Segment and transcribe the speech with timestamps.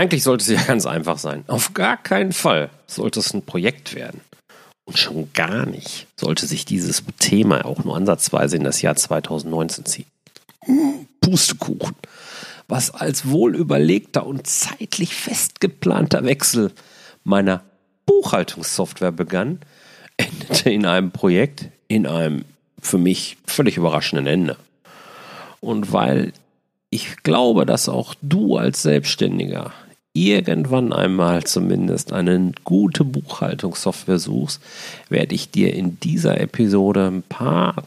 [0.00, 1.44] Eigentlich sollte es ja ganz einfach sein.
[1.46, 4.22] Auf gar keinen Fall sollte es ein Projekt werden.
[4.86, 9.84] Und schon gar nicht sollte sich dieses Thema auch nur ansatzweise in das Jahr 2019
[9.84, 10.06] ziehen.
[11.20, 11.96] Pustekuchen.
[12.66, 16.72] Was als wohlüberlegter und zeitlich festgeplanter Wechsel
[17.22, 17.62] meiner
[18.06, 19.60] Buchhaltungssoftware begann,
[20.16, 22.46] endete in einem Projekt in einem
[22.80, 24.56] für mich völlig überraschenden Ende.
[25.60, 26.32] Und weil
[26.88, 29.74] ich glaube, dass auch du als Selbstständiger
[30.12, 34.60] irgendwann einmal zumindest eine gute Buchhaltungssoftware suchst,
[35.08, 37.84] werde ich dir in dieser Episode ein paar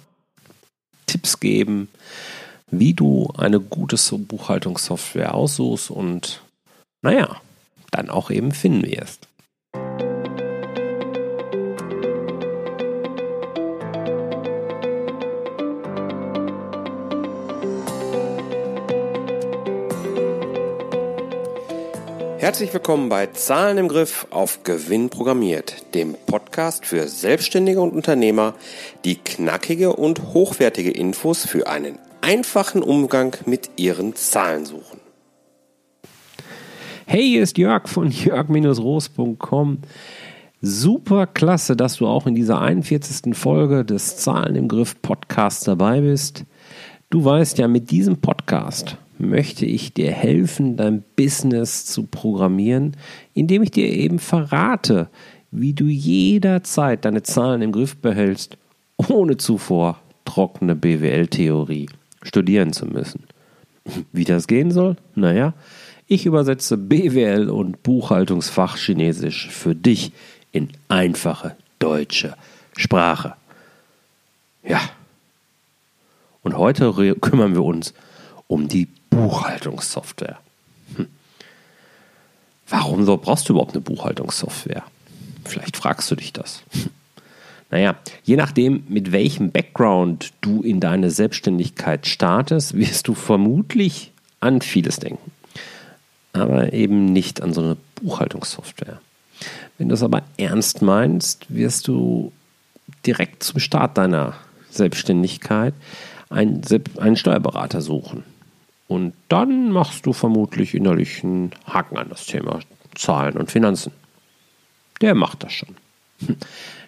[1.05, 1.90] Tipps geben,
[2.72, 6.41] wie du eine gute Buchhaltungssoftware aussuchst und
[7.02, 7.36] naja,
[7.91, 9.28] dann auch eben finden wirst.
[22.44, 28.54] Herzlich willkommen bei Zahlen im Griff auf Gewinn programmiert, dem Podcast für Selbstständige und Unternehmer,
[29.06, 35.00] die knackige und hochwertige Infos für einen einfachen Umgang mit ihren Zahlen suchen.
[37.06, 39.78] Hey, hier ist Jörg von jörg-roos.com.
[40.60, 43.38] Super klasse, dass du auch in dieser 41.
[43.38, 46.44] Folge des Zahlen im Griff Podcasts dabei bist.
[47.10, 48.98] Du weißt ja, mit diesem Podcast
[49.30, 52.96] möchte ich dir helfen, dein Business zu programmieren,
[53.34, 55.10] indem ich dir eben verrate,
[55.52, 58.58] wie du jederzeit deine Zahlen im Griff behältst,
[58.98, 61.90] ohne zuvor trockene BWL-Theorie
[62.22, 63.24] studieren zu müssen.
[64.12, 64.96] Wie das gehen soll?
[65.16, 65.54] Naja,
[66.08, 70.12] ich übersetze BWL und Buchhaltungsfach Chinesisch für dich
[70.52, 72.36] in einfache deutsche
[72.78, 73.36] Sprache.
[74.64, 74.80] Ja.
[76.42, 77.94] Und heute kümmern wir uns
[78.48, 80.39] um die Buchhaltungssoftware.
[80.95, 81.08] Hm.
[82.67, 84.83] Warum so brauchst du überhaupt eine Buchhaltungssoftware?
[85.45, 86.64] Vielleicht fragst du dich das.
[86.72, 86.89] Hm.
[87.72, 94.61] Naja, je nachdem, mit welchem Background du in deine Selbstständigkeit startest, wirst du vermutlich an
[94.61, 95.32] vieles denken.
[96.33, 99.02] Aber eben nicht an so eine Buchhaltungssoftware.
[99.80, 102.32] Wenn du es aber ernst meinst, wirst du
[103.08, 104.36] direkt zum Start deiner
[104.70, 105.73] Selbstständigkeit
[106.30, 106.61] einen,
[106.98, 108.23] einen Steuerberater suchen.
[108.88, 112.60] Und dann machst du vermutlich innerlich einen Haken an das Thema
[112.95, 113.92] Zahlen und Finanzen.
[115.02, 115.76] Der macht das schon.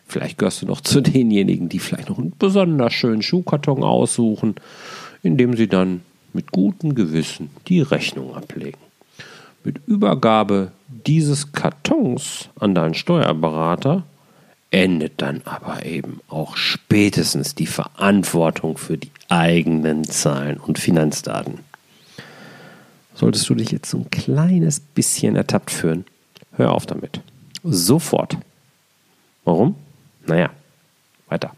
[0.07, 4.56] Vielleicht gehörst du noch zu denjenigen, die vielleicht noch einen besonders schönen Schuhkarton aussuchen,
[5.23, 6.01] indem sie dann
[6.33, 8.79] mit gutem Gewissen die Rechnung ablegen.
[9.63, 14.03] Mit Übergabe dieses Kartons an deinen Steuerberater
[14.69, 21.59] endet dann aber eben auch spätestens die Verantwortung für die eigenen Zahlen und Finanzdaten
[23.15, 26.05] solltest du dich jetzt so ein kleines bisschen ertappt führen,
[26.53, 27.21] hör auf damit.
[27.63, 28.37] Sofort.
[29.43, 29.75] Warum?
[30.27, 30.51] Naja,
[31.27, 31.55] weiter.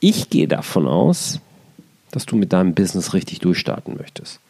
[0.00, 1.40] Ich gehe davon aus,
[2.10, 4.40] dass du mit deinem Business richtig durchstarten möchtest.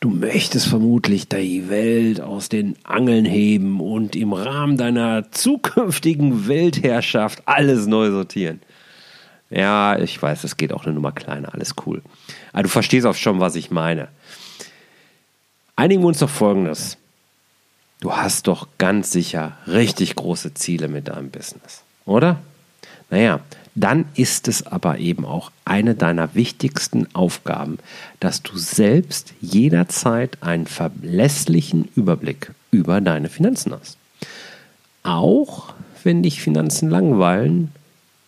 [0.00, 7.42] Du möchtest vermutlich die Welt aus den Angeln heben und im Rahmen deiner zukünftigen Weltherrschaft
[7.46, 8.60] alles neu sortieren.
[9.48, 12.02] Ja, ich weiß, es geht auch eine Nummer kleiner, alles cool.
[12.52, 14.08] Aber du verstehst auch schon, was ich meine.
[15.82, 16.96] Einigen wir uns doch Folgendes.
[17.98, 22.38] Du hast doch ganz sicher richtig große Ziele mit deinem Business, oder?
[23.10, 23.40] Naja,
[23.74, 27.78] dann ist es aber eben auch eine deiner wichtigsten Aufgaben,
[28.20, 33.96] dass du selbst jederzeit einen verlässlichen Überblick über deine Finanzen hast.
[35.02, 37.72] Auch wenn dich Finanzen langweilen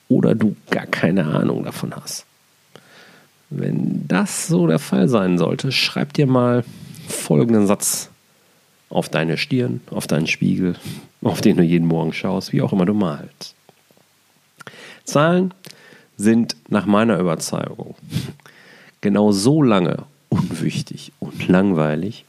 [0.09, 2.27] oder du gar keine Ahnung davon hast.
[3.49, 6.65] Wenn das so der Fall sein sollte, schreib dir mal
[7.09, 8.11] folgenden Satz
[8.91, 10.77] auf deine Stirn, auf deinen Spiegel,
[11.23, 13.55] auf den du jeden Morgen schaust, wie auch immer du malst.
[15.05, 15.53] Zahlen
[16.17, 17.95] sind nach meiner Überzeugung
[19.01, 22.25] genau so lange unwichtig und langweilig,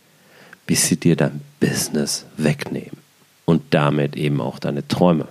[0.67, 2.97] bis sie dir dein Business wegnehmen
[3.45, 5.27] und damit eben auch deine Träume.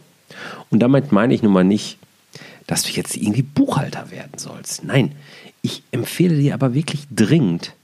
[0.71, 1.99] Und damit meine ich nun mal nicht,
[2.67, 4.85] dass du jetzt irgendwie Buchhalter werden sollst.
[4.85, 5.13] Nein,
[5.63, 7.75] ich empfehle dir aber wirklich dringend,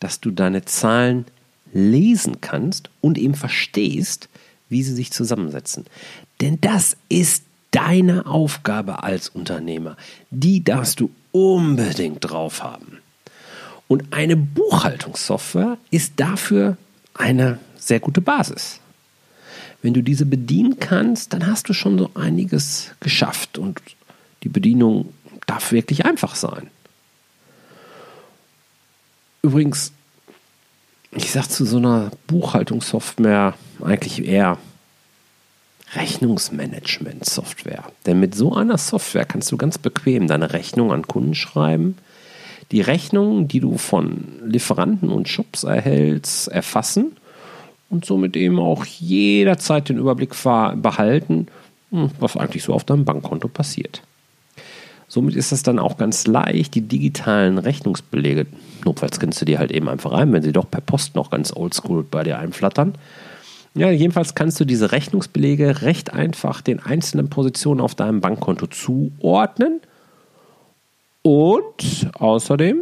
[0.00, 1.24] dass du deine Zahlen
[1.72, 4.28] lesen kannst und eben verstehst,
[4.68, 5.84] wie sie sich zusammensetzen.
[6.40, 9.96] Denn das ist deine Aufgabe als Unternehmer.
[10.30, 12.98] Die darfst du unbedingt drauf haben.
[13.86, 16.76] Und eine Buchhaltungssoftware ist dafür
[17.14, 18.80] eine sehr gute Basis.
[19.82, 23.80] Wenn du diese bedienen kannst, dann hast du schon so einiges geschafft und
[24.42, 25.12] die Bedienung
[25.46, 26.68] darf wirklich einfach sein.
[29.42, 29.92] Übrigens,
[31.12, 34.58] ich sag zu so einer Buchhaltungssoftware eigentlich eher
[35.94, 37.84] Rechnungsmanagement-Software.
[38.06, 41.96] Denn mit so einer Software kannst du ganz bequem deine Rechnung an Kunden schreiben,
[42.70, 47.16] die Rechnungen, die du von Lieferanten und Shops erhältst, erfassen
[47.88, 51.46] und somit eben auch jederzeit den Überblick behalten,
[51.90, 54.02] hm, was eigentlich so auf deinem Bankkonto passiert.
[55.08, 58.46] Somit ist es dann auch ganz leicht, die digitalen Rechnungsbelege,
[58.84, 61.50] notfalls kennst du die halt eben einfach rein, wenn sie doch per Post noch ganz
[61.54, 62.94] oldschool bei dir einflattern.
[63.74, 69.80] Ja, jedenfalls kannst du diese Rechnungsbelege recht einfach den einzelnen Positionen auf deinem Bankkonto zuordnen.
[71.22, 72.76] Und außerdem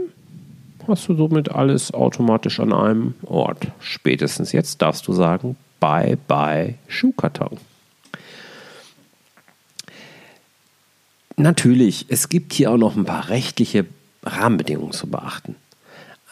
[0.89, 3.69] hast du somit alles automatisch an einem Ort.
[3.79, 7.59] Spätestens jetzt darfst du sagen, bye bye Schuhkarton.
[11.37, 13.85] Natürlich, es gibt hier auch noch ein paar rechtliche
[14.23, 15.55] Rahmenbedingungen zu beachten.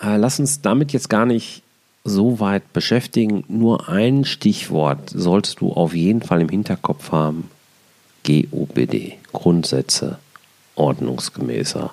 [0.02, 1.62] Äh, lass uns damit jetzt gar nicht
[2.04, 3.44] so weit beschäftigen.
[3.48, 7.50] Nur ein Stichwort solltest du auf jeden Fall im Hinterkopf haben.
[8.24, 10.18] GOBD, Grundsätze
[10.76, 11.92] ordnungsgemäßer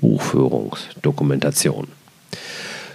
[0.00, 1.88] Buchführungsdokumentation.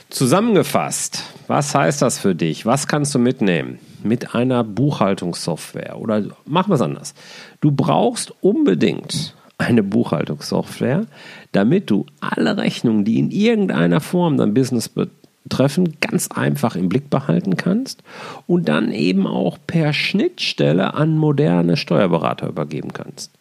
[0.09, 2.65] Zusammengefasst, was heißt das für dich?
[2.65, 5.97] Was kannst du mitnehmen mit einer Buchhaltungssoftware?
[5.97, 7.13] Oder machen wir es anders.
[7.61, 11.07] Du brauchst unbedingt eine Buchhaltungssoftware,
[11.51, 17.09] damit du alle Rechnungen, die in irgendeiner Form dein Business betreffen, ganz einfach im Blick
[17.09, 18.03] behalten kannst
[18.45, 23.31] und dann eben auch per Schnittstelle an moderne Steuerberater übergeben kannst.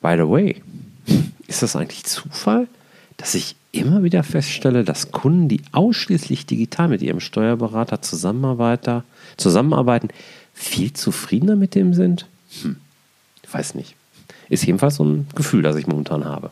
[0.00, 0.62] By the way,
[1.46, 2.66] ist das eigentlich Zufall,
[3.16, 10.08] dass ich immer wieder feststelle, dass Kunden, die ausschließlich digital mit ihrem Steuerberater zusammenarbeiten,
[10.54, 12.26] viel zufriedener mit dem sind?
[12.62, 12.76] Hm,
[13.52, 13.94] weiß nicht.
[14.48, 16.50] Ist jedenfalls so ein Gefühl, das ich momentan habe.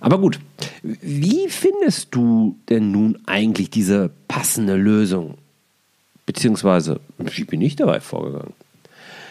[0.00, 0.40] Aber gut,
[0.82, 5.34] wie findest du denn nun eigentlich diese passende Lösung?
[6.26, 8.52] Beziehungsweise, wie bin ich dabei vorgegangen?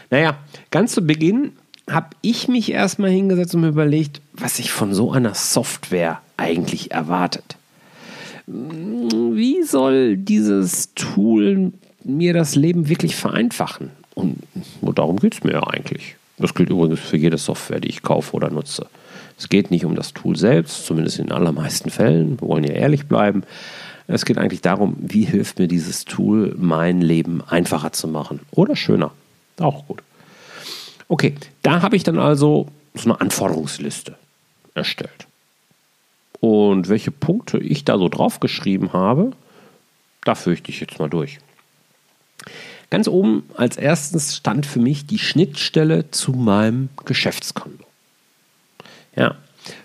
[0.10, 0.38] Naja,
[0.72, 1.54] ganz zu Beginn
[1.90, 6.92] habe ich mich erstmal hingesetzt und mir überlegt, was sich von so einer Software eigentlich
[6.92, 7.58] erwartet.
[8.48, 13.92] Wie soll dieses Tool mir das Leben wirklich vereinfachen?
[14.16, 14.38] Und
[14.82, 16.16] darum geht es mir ja eigentlich.
[16.42, 18.88] Das gilt übrigens für jede Software, die ich kaufe oder nutze.
[19.38, 22.40] Es geht nicht um das Tool selbst, zumindest in allermeisten Fällen.
[22.40, 23.44] Wir wollen ja ehrlich bleiben.
[24.08, 28.76] Es geht eigentlich darum, wie hilft mir dieses Tool, mein Leben einfacher zu machen oder
[28.76, 29.12] schöner.
[29.60, 30.04] Auch gut.
[31.08, 34.16] Okay, da habe ich dann also so eine Anforderungsliste
[34.74, 35.28] erstellt.
[36.40, 39.32] Und welche Punkte ich da so draufgeschrieben habe,
[40.24, 41.40] da fürchte ich jetzt mal durch.
[42.92, 47.86] Ganz oben als erstes stand für mich die Schnittstelle zu meinem Geschäftskonto.
[49.16, 49.36] Ja,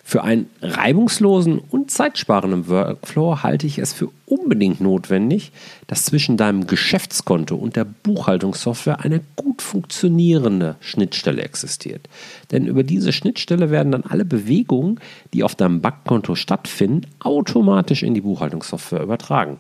[0.03, 5.53] für einen reibungslosen und zeitsparenden Workflow halte ich es für unbedingt notwendig,
[5.87, 12.09] dass zwischen deinem Geschäftskonto und der Buchhaltungssoftware eine gut funktionierende Schnittstelle existiert.
[12.51, 14.99] Denn über diese Schnittstelle werden dann alle Bewegungen,
[15.33, 19.59] die auf deinem Bankkonto stattfinden, automatisch in die Buchhaltungssoftware übertragen.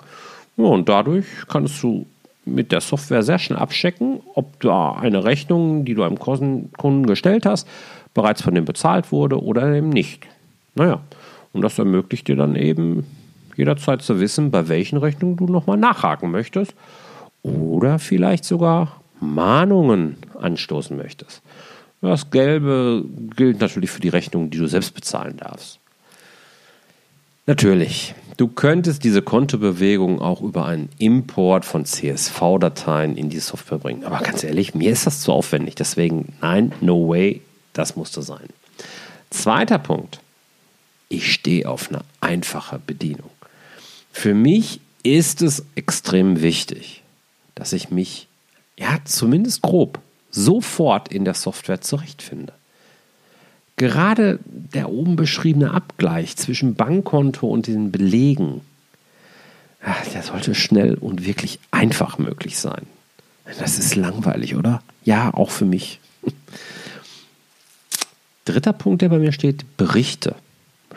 [0.57, 2.07] Ja, und dadurch kannst du
[2.47, 7.45] mit der Software sehr schnell abchecken, ob da eine Rechnung, die du einem Kunden gestellt
[7.45, 7.69] hast,
[8.15, 10.27] bereits von dem bezahlt wurde oder eben nicht.
[10.75, 11.01] Naja,
[11.53, 13.05] und das ermöglicht dir dann eben
[13.57, 16.75] jederzeit zu wissen, bei welchen Rechnungen du nochmal nachhaken möchtest
[17.43, 21.43] oder vielleicht sogar Mahnungen anstoßen möchtest.
[22.03, 25.81] Das Gelbe gilt natürlich für die Rechnungen, die du selbst bezahlen darfst.
[27.47, 34.05] Natürlich, du könntest diese Kontobewegung auch über einen Import von CSV-Dateien in die Software bringen.
[34.05, 35.77] Aber ganz ehrlich, mir ist das zu aufwendig.
[35.77, 38.49] Deswegen, nein, no way, das musste sein.
[39.31, 40.21] Zweiter Punkt.
[41.09, 43.31] Ich stehe auf eine einfache Bedienung.
[44.11, 47.03] Für mich ist es extrem wichtig,
[47.55, 48.27] dass ich mich,
[48.77, 50.01] ja, zumindest grob,
[50.33, 52.53] sofort in der Software zurechtfinde.
[53.77, 58.63] Gerade der oben beschriebene Abgleich zwischen Bankkonto und den Belegen,
[60.15, 62.87] der sollte schnell und wirklich einfach möglich sein.
[63.59, 64.83] Das ist langweilig, oder?
[65.05, 66.01] Ja, auch für mich.
[68.45, 70.35] Dritter Punkt, der bei mir steht, Berichte.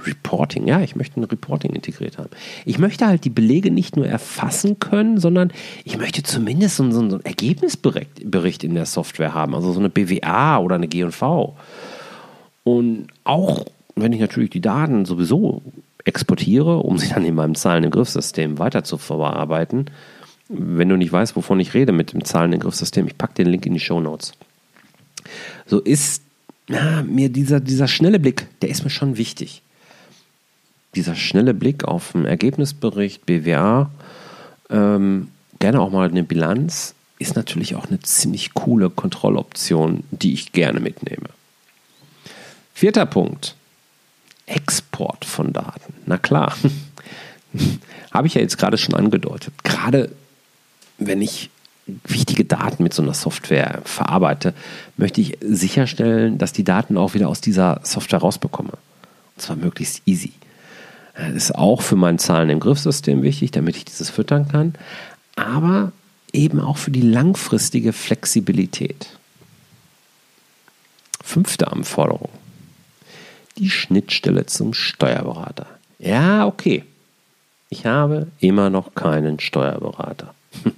[0.06, 2.30] Reporting, ja, ich möchte ein Reporting integriert haben.
[2.66, 5.52] Ich möchte halt die Belege nicht nur erfassen können, sondern
[5.84, 10.76] ich möchte zumindest so, einen Ergebnisbericht in der Software haben, also so eine BWA oder
[10.76, 11.54] eine GV.
[12.64, 15.62] Und auch wenn ich natürlich die Daten sowieso
[16.06, 19.90] exportiere, um sie dann in meinem Zahlen- und Griffsystem weiter zu verarbeiten,
[20.48, 23.48] wenn du nicht weißt, wovon ich rede mit dem Zahlen- und Griffsystem, ich packe den
[23.48, 24.34] Link in die Show Notes.
[25.68, 26.24] So ist
[26.68, 29.64] na, mir dieser, dieser schnelle Blick, der ist mir schon wichtig.
[30.96, 33.92] dieser schnelle Blick auf einen Ergebnisbericht, BWA,
[34.70, 40.52] ähm, gerne auch mal eine Bilanz, ist natürlich auch eine ziemlich coole Kontrolloption, die ich
[40.52, 41.30] gerne mitnehme.
[42.80, 43.58] Vierter Punkt.
[44.46, 45.96] Export von Daten.
[46.06, 46.56] Na klar,
[48.12, 49.54] habe ich ja jetzt gerade schon angedeutet.
[49.66, 50.10] Gerade
[50.98, 51.50] wenn ich
[52.06, 54.54] wichtige Daten mit so einer Software verarbeite,
[54.96, 58.72] möchte ich sicherstellen, dass die Daten auch wieder aus dieser Software rausbekomme.
[58.72, 60.32] Und zwar möglichst easy.
[61.16, 64.74] Das ist auch für mein Zahlen im Griffsystem wichtig, damit ich dieses füttern kann,
[65.36, 65.92] aber
[66.32, 69.20] eben auch für die langfristige Flexibilität.
[71.22, 72.30] Fünfte Anforderung.
[73.60, 75.68] Die Schnittstelle zum Steuerberater.
[76.00, 76.86] Ja, okay.
[77.70, 80.34] Ich habe immer noch keinen Steuerberater.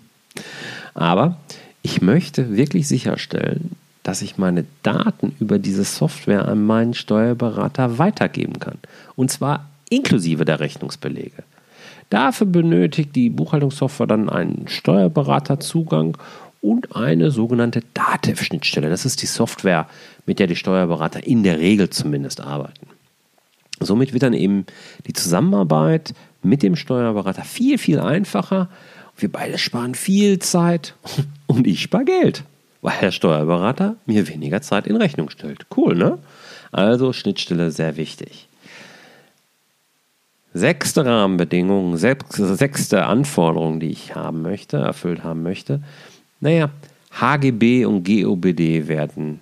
[0.96, 1.38] Aber
[1.84, 8.60] ich möchte wirklich sicherstellen, dass ich meine Daten über diese Software an meinen Steuerberater weitergeben
[8.60, 8.80] kann.
[9.16, 11.44] Und zwar inklusive der Rechnungsbelege.
[12.10, 16.18] Dafür benötigt die Buchhaltungssoftware dann einen Steuerberaterzugang
[16.62, 18.89] und eine sogenannte DATEV-Schnittstelle.
[18.89, 19.88] Das ist die Software,
[20.25, 22.88] mit der die Steuerberater in der Regel zumindest arbeiten.
[23.80, 24.65] Somit wird dann eben
[25.08, 26.13] die Zusammenarbeit
[26.44, 28.70] mit dem Steuerberater viel, viel einfacher.
[29.18, 30.96] Wir beide sparen viel Zeit
[31.48, 32.44] und ich spare Geld,
[32.82, 35.65] weil der Steuerberater mir weniger Zeit in Rechnung stellt.
[35.75, 36.20] Cool, ne?
[36.72, 38.48] Also Schnittstelle sehr wichtig.
[40.53, 45.82] Sechste Rahmenbedingung, sechste Anforderung, die ich haben möchte, erfüllt haben möchte.
[46.42, 46.70] Naja,
[47.12, 49.40] HGB und GOBD werden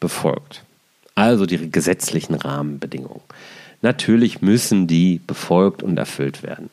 [0.00, 0.64] befolgt.
[1.14, 3.22] Also die gesetzlichen Rahmenbedingungen.
[3.82, 6.68] Natürlich müssen die befolgt und erfüllt werden.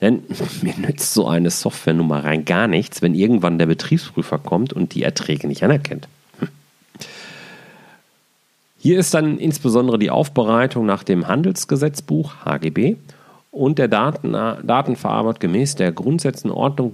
[0.00, 0.22] Denn
[0.62, 4.72] mir nützt so eine Software nun mal rein gar nichts, wenn irgendwann der Betriebsprüfer kommt
[4.72, 6.08] und die Erträge nicht anerkennt.
[6.38, 6.48] Hm.
[8.78, 12.96] Hier ist dann insbesondere die Aufbereitung nach dem Handelsgesetzbuch HGB
[13.50, 16.90] und der Daten, Datenverarbeitung gemäß der Grundsätzen Ordnung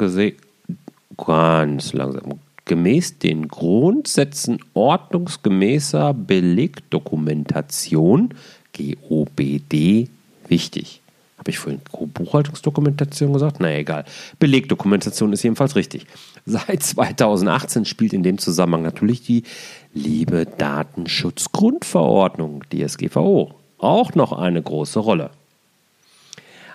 [1.18, 8.32] ganz langsam gemäß den Grundsätzen ordnungsgemäßer Belegdokumentation
[8.76, 10.08] GOBD
[10.48, 11.00] wichtig.
[11.38, 11.80] Habe ich vorhin
[12.14, 13.56] Buchhaltungsdokumentation gesagt?
[13.60, 14.04] Na egal.
[14.38, 16.06] Belegdokumentation ist jedenfalls richtig.
[16.46, 19.42] Seit 2018 spielt in dem Zusammenhang natürlich die
[19.94, 25.30] liebe Datenschutzgrundverordnung, DSGVO, auch noch eine große Rolle.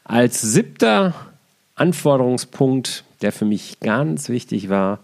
[0.06, 1.14] Als siebter
[1.76, 5.00] Anforderungspunkt, der für mich ganz wichtig war,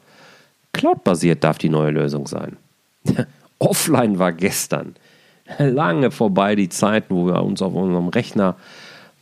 [0.74, 2.58] cloud-basiert darf die neue Lösung sein.
[3.60, 4.96] Offline war gestern
[5.58, 8.56] lange vorbei die Zeiten, wo wir uns auf unserem Rechner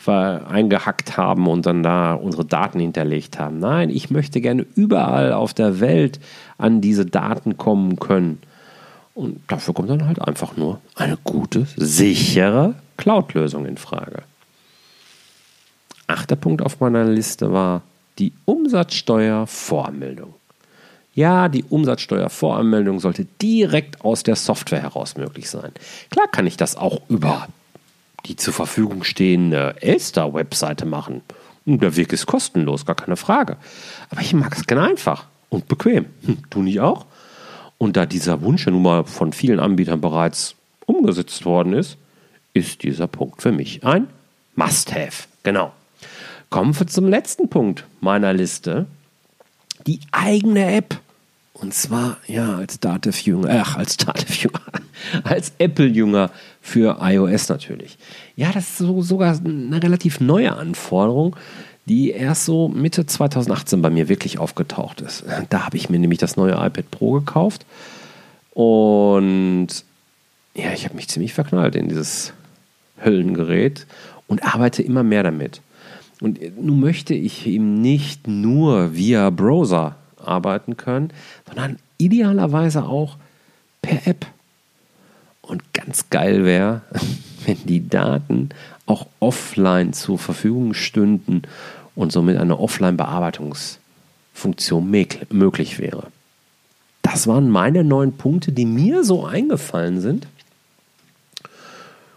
[0.10, 3.60] eingehackt haben und dann da unsere Daten hinterlegt haben.
[3.60, 6.22] Nein, ich möchte gerne überall auf der Welt
[6.58, 8.39] an diese Daten kommen können.
[9.16, 14.24] Und dafür kommt dann halt einfach nur eine gute, sichere Cloud-Lösung in Frage.
[16.06, 17.82] Achter Punkt auf meiner Liste war
[18.20, 20.34] die Umsatzsteuervoranmeldung.
[21.14, 25.72] Ja, die Umsatzsteuervoranmeldung sollte direkt aus der Software heraus möglich sein.
[26.12, 27.48] Klar kann ich das auch über
[28.26, 31.22] die zur Verfügung stehende Elster-Webseite machen.
[31.66, 33.58] Und der Weg ist kostenlos, gar keine Frage.
[34.10, 36.06] Aber ich mag es gerne einfach und bequem.
[36.26, 37.06] Hm, du nicht auch?
[37.78, 40.56] Und da dieser Wunsch ja nun mal von vielen Anbietern bereits
[40.86, 41.98] umgesetzt worden ist,
[42.54, 44.08] ist dieser Punkt für mich ein
[44.56, 45.28] Must-Have.
[45.44, 45.72] Genau.
[46.50, 48.86] Kommen wir zum letzten Punkt meiner Liste.
[49.86, 51.00] Die eigene App.
[51.54, 54.62] Und zwar, ja, als Dativ-Jünger, ach, als Dativ-Jünger,
[55.24, 56.30] als Apple-Jünger
[56.62, 57.98] für iOS natürlich.
[58.36, 61.36] Ja, das ist so, sogar eine relativ neue Anforderung,
[61.88, 65.24] die erst so Mitte 2018 bei mir wirklich aufgetaucht ist.
[65.50, 67.66] Da habe ich mir nämlich das neue iPad Pro gekauft
[68.51, 69.68] und
[70.54, 72.34] ja, ich habe mich ziemlich verknallt in dieses
[73.04, 73.86] Höllengerät
[74.27, 75.62] und arbeite immer mehr damit.
[76.22, 81.12] Und nun möchte ich eben nicht nur via Browser arbeiten können,
[81.46, 83.18] sondern idealerweise auch
[83.82, 84.26] per App.
[85.42, 86.82] Und ganz geil wäre,
[87.46, 88.50] wenn die Daten
[88.86, 91.44] auch offline zur Verfügung stünden
[91.96, 94.90] und somit eine Offline-Bearbeitungsfunktion
[95.30, 96.08] möglich wäre.
[97.02, 100.28] Das waren meine neun Punkte, die mir so eingefallen sind.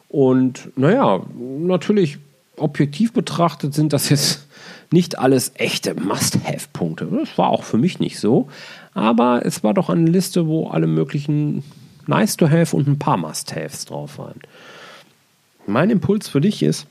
[0.09, 2.19] Und naja, natürlich
[2.60, 4.46] objektiv betrachtet sind das jetzt
[4.90, 7.06] nicht alles echte Must-Have-Punkte.
[7.06, 8.48] Das war auch für mich nicht so.
[8.92, 11.62] Aber es war doch eine Liste, wo alle möglichen
[12.06, 14.40] Nice-to-Have und ein paar Must-Haves drauf waren.
[15.66, 16.86] Mein Impuls für dich ist,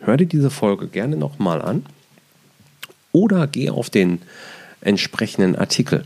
[0.00, 1.86] hör dir diese Folge gerne nochmal an
[3.12, 4.20] oder geh auf den
[4.82, 6.04] entsprechenden Artikel.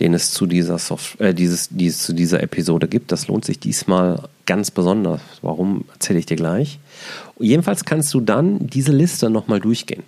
[0.00, 3.12] Den es zu dieser, Soft äh, dieses, dieses, zu dieser Episode gibt.
[3.12, 5.20] Das lohnt sich diesmal ganz besonders.
[5.42, 6.78] Warum erzähle ich dir gleich.
[7.38, 10.02] Jedenfalls kannst du dann diese Liste nochmal durchgehen.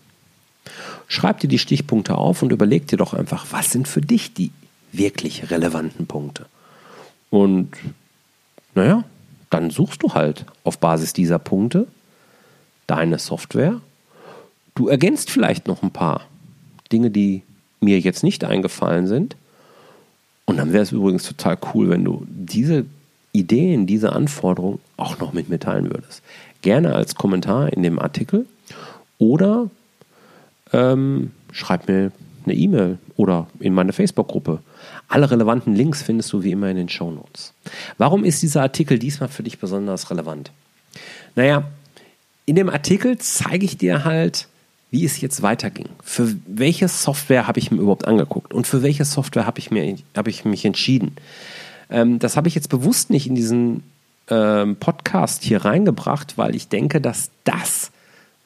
[1.08, 4.50] Schreib dir die Stichpunkte auf und überleg dir doch einfach, was sind für dich die
[4.92, 6.46] wirklich relevanten Punkte.
[7.30, 7.70] Und
[8.75, 9.04] naja,
[9.50, 11.87] dann suchst du halt auf Basis dieser Punkte
[12.87, 13.80] deine Software.
[14.75, 16.22] Du ergänzt vielleicht noch ein paar
[16.90, 17.42] Dinge, die
[17.80, 19.37] mir jetzt nicht eingefallen sind.
[20.46, 22.84] Und dann wäre es übrigens total cool, wenn du diese
[23.32, 26.22] Ideen, diese Anforderungen auch noch mit mir teilen würdest.
[26.61, 28.46] Gerne als Kommentar in dem Artikel
[29.18, 29.70] oder
[30.72, 32.12] ähm, schreib mir
[32.44, 34.61] eine E-Mail oder in meine Facebook-Gruppe.
[35.08, 37.52] Alle relevanten Links findest du wie immer in den Show Notes.
[37.99, 40.50] Warum ist dieser Artikel diesmal für dich besonders relevant?
[41.34, 41.64] Naja,
[42.46, 44.49] in dem Artikel zeige ich dir halt,
[44.92, 45.88] wie es jetzt weiterging.
[46.04, 49.70] Für welche Software habe ich mir überhaupt angeguckt und für welche Software habe ich,
[50.14, 51.16] hab ich mich entschieden.
[51.90, 53.82] Ähm, das habe ich jetzt bewusst nicht in diesen
[54.28, 57.90] ähm, Podcast hier reingebracht, weil ich denke, dass das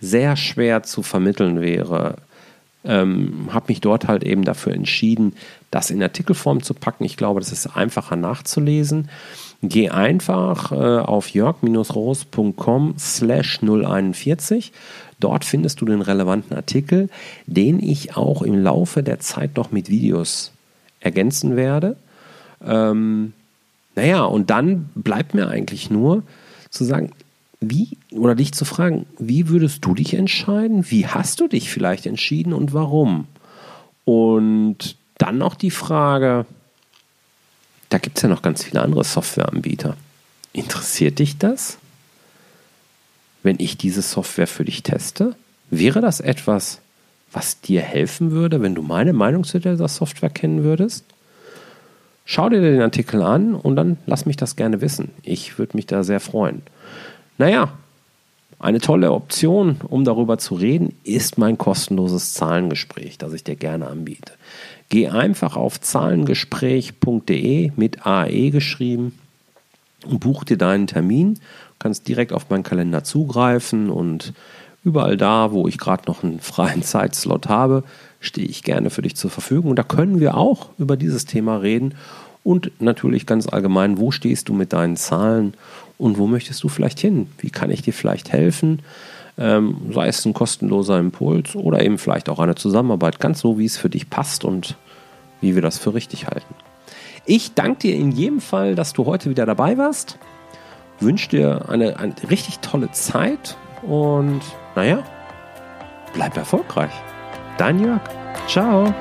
[0.01, 2.17] sehr schwer zu vermitteln wäre.
[2.85, 5.35] Ähm, habe mich dort halt eben dafür entschieden,
[5.73, 7.05] das in Artikelform zu packen.
[7.05, 9.09] Ich glaube, das ist einfacher nachzulesen.
[9.69, 14.73] Geh einfach äh, auf jörg-roos.com slash 041.
[15.19, 17.09] Dort findest du den relevanten Artikel,
[17.47, 20.53] den ich auch im Laufe der Zeit noch mit Videos
[21.01, 21.97] ergänzen werde.
[22.65, 23.33] Ähm,
[23.95, 26.23] naja, und dann bleibt mir eigentlich nur
[26.71, 27.13] zu sagen,
[27.61, 30.91] wie, oder dich zu fragen, wie würdest du dich entscheiden?
[30.91, 33.27] Wie hast du dich vielleicht entschieden und warum?
[34.05, 36.45] Und dann noch die Frage,
[37.89, 39.97] da gibt es ja noch ganz viele andere Softwareanbieter.
[40.53, 41.79] Interessiert dich das?
[43.43, 45.37] Wenn ich diese Software für dich teste,
[45.71, 46.81] wäre das etwas,
[47.33, 51.05] was dir helfen würde, wenn du meine Meinung zu dieser Software kennen würdest?
[52.25, 55.13] Schau dir den Artikel an und dann lass mich das gerne wissen.
[55.23, 56.63] Ich würde mich da sehr freuen.
[57.39, 57.73] Naja,
[58.59, 63.87] eine tolle Option, um darüber zu reden, ist mein kostenloses Zahlengespräch, das ich dir gerne
[63.87, 64.33] anbiete.
[64.89, 69.19] Geh einfach auf zahlengespräch.de mit AE geschrieben
[70.07, 71.35] und buch dir deinen Termin.
[71.35, 71.41] Du
[71.79, 74.33] kannst direkt auf meinen Kalender zugreifen und
[74.85, 77.83] überall da, wo ich gerade noch einen freien Zeitslot habe,
[78.21, 79.71] stehe ich gerne für dich zur Verfügung.
[79.71, 81.95] Und da können wir auch über dieses Thema reden
[82.45, 85.55] und natürlich ganz allgemein, wo stehst du mit deinen Zahlen
[85.99, 87.27] und wo möchtest du vielleicht hin?
[87.39, 88.83] Wie kann ich dir vielleicht helfen?
[89.39, 93.67] Ähm, sei es ein kostenloser Impuls oder eben vielleicht auch eine Zusammenarbeit, ganz so, wie
[93.67, 94.77] es für dich passt und
[95.41, 96.55] wie wir das für richtig halten.
[97.27, 100.19] Ich danke dir in jedem Fall, dass du heute wieder dabei warst.
[101.01, 104.41] Wünsche dir eine, eine richtig tolle Zeit und
[104.75, 105.03] naja,
[106.15, 106.93] bleib erfolgreich.
[107.59, 108.01] Dein Jörg.
[108.47, 108.95] Ciao.